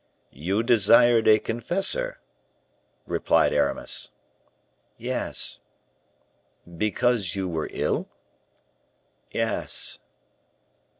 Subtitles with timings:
[0.33, 2.19] "You desired a confessor?"
[3.05, 4.09] replied Aramis.
[4.97, 5.59] "Yes."
[6.75, 8.09] "Because you were ill?"
[9.29, 9.99] "Yes."